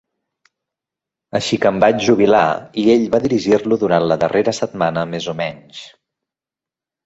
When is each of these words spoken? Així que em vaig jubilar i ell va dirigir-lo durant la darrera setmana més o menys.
Així 1.39 1.59
que 1.65 1.71
em 1.73 1.77
vaig 1.83 1.99
jubilar 2.07 2.41
i 2.85 2.87
ell 2.95 3.05
va 3.17 3.21
dirigir-lo 3.27 3.79
durant 3.87 4.09
la 4.13 4.21
darrera 4.27 4.57
setmana 4.63 5.07
més 5.15 5.33
o 5.37 5.41
menys. 5.47 5.87